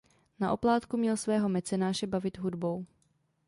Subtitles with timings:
[0.39, 2.85] Na oplátku měl svého mecenáše bavit hudbou.